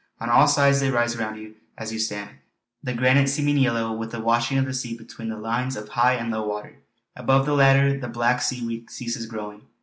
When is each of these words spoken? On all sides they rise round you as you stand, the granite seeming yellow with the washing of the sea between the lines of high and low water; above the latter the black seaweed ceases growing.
On 0.19 0.31
all 0.31 0.47
sides 0.47 0.79
they 0.79 0.89
rise 0.89 1.15
round 1.15 1.37
you 1.37 1.53
as 1.77 1.93
you 1.93 1.99
stand, 1.99 2.31
the 2.81 2.95
granite 2.95 3.29
seeming 3.29 3.57
yellow 3.59 3.93
with 3.93 4.09
the 4.09 4.19
washing 4.19 4.57
of 4.57 4.65
the 4.65 4.73
sea 4.73 4.97
between 4.97 5.29
the 5.29 5.37
lines 5.37 5.75
of 5.75 5.89
high 5.89 6.13
and 6.15 6.31
low 6.31 6.43
water; 6.47 6.77
above 7.15 7.45
the 7.45 7.53
latter 7.53 7.95
the 7.99 8.07
black 8.07 8.41
seaweed 8.41 8.89
ceases 8.89 9.27
growing. 9.27 9.61